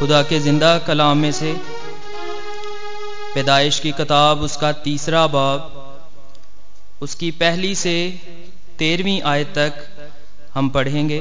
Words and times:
खुदा 0.00 0.22
के 0.22 0.38
ज़िंदा 0.40 0.78
कलाम 0.78 1.18
में 1.18 1.32
से 1.32 1.52
पैदाइश 3.34 3.78
की 3.80 3.92
किताब, 3.92 4.40
उसका 4.40 4.72
तीसरा 4.72 5.26
बाब, 5.26 5.98
उसकी 7.02 7.30
पहली 7.30 7.74
से 7.74 8.20
तेरहवीं 8.78 9.22
आयत 9.22 9.48
तक 9.48 9.72
हम 10.54 10.68
पढ़ेंगे। 10.68 11.20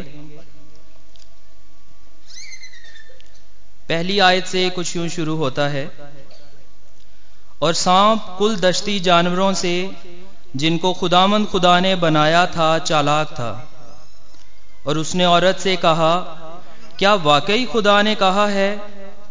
पहली 3.90 4.20
आयत 4.20 4.46
से 4.46 4.70
कुछ 4.70 4.96
यूँ 4.96 5.08
शुरू 5.10 5.36
होता 5.36 5.68
है, 5.68 5.92
और 7.62 7.74
सांप 7.74 8.36
कुल 8.38 8.56
दश्ती 8.56 9.00
जानवरों 9.00 9.54
से, 9.54 9.92
जिनको 10.56 10.94
खुदामंद 10.94 11.48
खुदा 11.48 11.80
ने 11.80 11.96
बनाया 11.96 12.46
था, 12.46 12.80
चालाक 12.80 13.28
था। 13.28 13.72
और 14.88 14.98
उसने 14.98 15.26
औरत 15.26 15.60
से 15.60 15.76
कहा 15.76 16.39
क्या 17.00 17.14
वाकई 17.16 17.66
खुदा 17.66 18.02
ने 18.02 18.14
कहा 18.16 18.46
है 18.48 18.70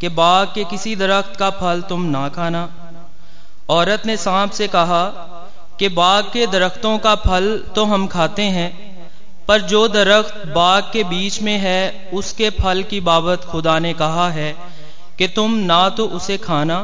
कि 0.01 0.09
बाग 0.09 0.53
के 0.55 0.63
किसी 0.65 0.95
दरख्त 0.97 1.35
का 1.37 1.49
फल 1.51 1.81
तुम 1.89 2.05
ना 2.05 2.29
खाना? 2.29 2.69
औरत 3.71 4.07
ने 4.07 4.17
सांप 4.17 4.51
से 4.51 4.69
कहा, 4.69 5.03
कि 5.79 5.89
बाग 5.89 6.31
के 6.33 6.47
दरख्तों 6.47 6.97
का 6.99 7.15
फल 7.17 7.47
तो 7.75 7.85
हम 7.85 8.07
खाते 8.07 8.43
हैं, 8.43 8.71
पर 9.49 9.61
जो 9.63 9.87
दरख्त 9.89 10.47
बाग 10.49 10.91
के 10.93 11.05
बीच 11.05 11.41
में 11.43 11.57
है, 11.59 12.11
उसके 12.15 12.51
फल 12.51 12.83
की 12.83 13.01
बाबत 13.03 13.45
खुदा 13.45 13.79
ने 13.79 13.93
कहा 13.95 14.29
है 14.31 14.51
कि 15.19 15.29
तुम 15.29 15.55
ना 15.67 15.89
तो 15.91 16.07
उसे 16.11 16.37
खाना 16.39 16.79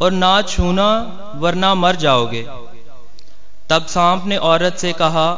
और 0.00 0.12
ना 0.12 0.40
छूना, 0.42 0.90
वरना 1.36 1.74
मर 1.74 1.96
जाओगे। 1.96 2.42
तब 3.70 3.86
सांप 3.88 4.26
ने 4.26 4.36
औरत 4.46 4.76
से 4.76 4.92
कहा, 4.94 5.30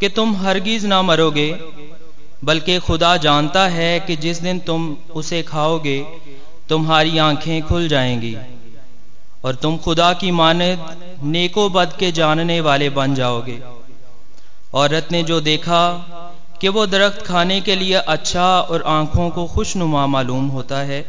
कि 0.00 0.08
तुम 0.10 0.36
हरगिज 0.36 0.86
ना 0.86 1.02
मरोगे 1.02 1.50
बल्कि 2.42 2.78
खुदा 2.78 3.16
जानता 3.18 3.66
है 3.68 3.98
कि 4.00 4.16
जिस 4.16 4.40
दिन 4.42 4.58
तुम 4.60 4.96
उसे 5.14 5.42
खाओगे, 5.42 5.98
तुम्हारी 6.68 7.18
आँखें 7.18 7.62
खुल 7.62 7.88
जाएँगी 7.88 8.36
और 9.44 9.54
तुम 9.54 9.76
खुदा 9.76 10.12
की 10.14 10.30
मानद, 10.32 10.96
नेको 11.24 11.68
बद 11.70 11.92
के 11.98 12.10
जानने 12.12 12.60
वाले 12.60 12.90
बन 12.90 13.14
जाओगे। 13.14 13.60
औरत 14.74 15.08
ने 15.12 15.22
जो 15.22 15.40
देखा 15.42 15.82
कि 16.60 16.68
वो 16.68 16.86
दरख्त 16.86 17.22
खाने 17.22 17.60
के 17.60 17.76
लिए 17.76 17.94
अच्छा 18.08 18.46
और 18.60 18.82
आँखों 18.88 19.28
को 19.30 19.46
खुशनुमा 19.46 20.06
मालूम 20.06 20.46
होता 20.48 20.78
है 20.82 21.04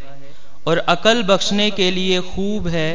और 0.68 0.78
अकल 0.90 1.24
बख्शने 1.24 1.70
के 1.72 1.90
लिए 1.92 2.22
खूब 2.28 2.68
है 2.68 2.90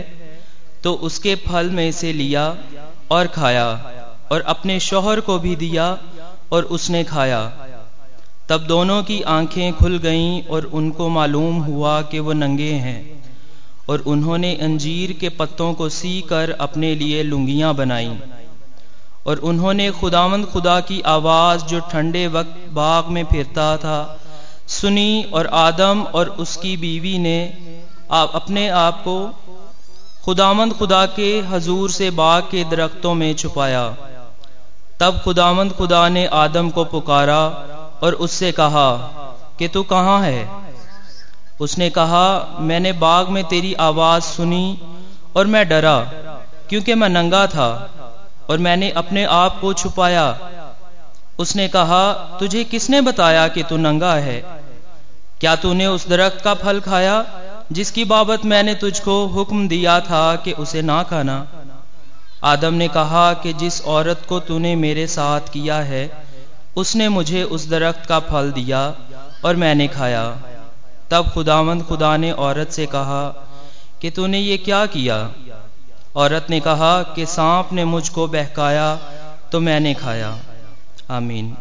तो 0.85 0.93
उसके 1.03 1.35
फल 1.47 1.71
में 1.71 1.91
से 1.93 2.13
लिया 2.13 2.45
और 3.11 3.27
खाया 3.29 3.69
और 4.33 4.41
अपने 4.49 4.79
शोहर 4.81 5.21
को 5.21 5.39
भी 5.39 5.55
दिया 5.57 5.87
और 6.53 6.65
उसने 6.77 7.03
खाया। 7.05 7.41
तब 8.49 8.61
दोनों 8.61 9.03
की 9.03 9.21
आँखें 9.23 9.73
खुल 9.73 9.99
गईं 9.99 10.43
और 10.43 10.65
उनको 10.65 11.09
मालूम 11.09 11.57
हुआ 11.59 12.03
कि 12.03 12.19
वो 12.19 12.33
नंगे 12.33 12.73
हैं 12.73 13.25
और 13.89 14.01
उन्होंने 14.01 14.55
अंजीर 14.55 15.13
के 15.13 15.29
पत्तों 15.29 15.75
को 15.75 15.89
सी 15.89 16.21
कर 16.21 16.57
अपने 16.61 16.95
लिए 16.95 17.23
लुंगियाँ 17.23 17.75
बनाई। 17.75 18.19
और 19.27 19.39
उन्होंने 19.39 19.91
खुदावंद 19.91 20.47
खुदा 20.47 20.81
की 20.81 21.01
आवाज़ 21.01 21.65
जो 21.65 21.81
ठंडे 21.81 22.27
वक्त 22.27 22.71
बाग 22.73 23.07
में 23.07 23.25
फिरता 23.25 23.77
था, 23.77 24.21
सुनी 24.67 25.23
और 25.33 25.47
आदम 25.47 26.03
और 26.03 26.29
उसकी 26.29 26.77
बीवी 26.77 27.19
ने 27.19 27.39
आप 28.11 28.33
अपने 28.35 28.69
आप 28.69 29.01
को 29.01 29.19
खुदामंद 30.25 30.73
खुदा 30.73 31.07
के 31.07 31.41
हजूर 31.41 31.91
से 31.91 32.11
बाग 32.11 32.43
के 32.43 32.65
दरख्तों 32.65 33.15
में 33.15 33.35
छुपाया। 33.35 33.89
तब 35.01 35.21
खुदामंद 35.25 35.73
खुदा 35.73 36.09
ने 36.09 36.27
आदम 36.27 36.71
को 36.71 36.85
पुकारा 36.85 37.41
और 38.03 38.15
उससे 38.15 38.53
कहा, 38.53 38.97
कि 39.59 39.69
तू 39.69 39.83
कहाँ 39.83 40.23
है? 40.23 40.49
उसने 41.61 41.91
कहा, 41.91 42.57
मैंने 42.61 42.93
बाग 42.93 43.29
में 43.29 43.45
तेरी 43.45 43.75
आवाज़ 43.75 44.23
सुनी 44.23 44.83
और 45.37 45.47
मैं 45.47 45.69
डरा, 45.69 46.01
क्योंकि 46.69 46.95
मैं 46.95 47.09
नंगा 47.09 47.47
था 47.47 47.91
और 48.51 48.59
मैंने 48.59 48.91
अपने 48.91 49.25
आप 49.25 49.61
को 49.61 49.73
छुपाया। 49.73 50.39
उसने 51.39 51.69
कहा, 51.69 52.13
तुझे 52.13 52.65
किसने 52.65 53.01
बताया 53.01 53.49
कि 53.49 53.63
तू 53.63 53.77
नंगा 53.77 54.15
है? 54.15 54.45
क्या 55.41 55.57
तूने 55.57 55.87
उस 55.87 56.09
दरख्त 56.09 56.41
का 56.41 56.55
फल 56.55 56.81
खाया, 56.81 57.27
जिसकी 57.73 58.05
बाबत 58.05 58.45
मैंने 58.45 58.75
तुझको 58.75 59.27
हुक्म 59.27 59.69
दिया 59.69 60.01
था 60.01 60.37
कि 60.37 60.53
उसे 60.53 60.83
ना 60.83 61.03
खाना? 61.03 61.47
आदम 62.45 62.75
ने 62.75 62.89
कहा 62.89 63.33
कि 63.33 63.53
जिस 63.53 63.85
औरत 63.85 64.23
को 64.29 64.41
तूने 64.41 64.77
मेरे 64.77 65.07
साथ 65.07 65.41
किया 65.41 65.77
है 65.77 66.28
उसने 66.77 67.09
मुझे 67.09 67.43
उस 67.43 67.69
दरख्त 67.69 68.07
का 68.07 68.21
फल 68.21 68.53
दिया 68.53 68.95
और 69.45 69.57
मैंने 69.57 69.89
खाया। 69.89 70.39
तब 71.11 71.31
खुदावंद 71.31 71.83
खुदा 71.83 72.17
ने 72.17 72.33
औरत 72.33 72.71
से 72.71 72.87
कहा, 72.87 73.29
कि 74.01 74.11
तूने 74.11 74.39
ये 74.39 74.57
क्या 74.57 74.87
किया? 74.87 75.31
औरत 76.17 76.47
ने 76.51 76.61
कहा, 76.61 77.03
कि 77.03 77.27
सांप 77.27 77.73
ने 77.73 77.85
मुझको 77.85 78.27
बहकाया 78.27 78.95
तो 79.53 79.61
मैंने 79.61 79.95
खाया। 79.95 80.39
आमीन। 81.11 81.57